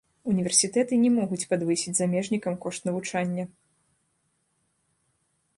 Універсітэты 0.31 0.97
не 1.03 1.11
могуць 1.17 1.47
падвысіць 1.51 1.93
замежнікам 2.01 2.57
кошт 2.65 2.91
навучання. 2.91 3.49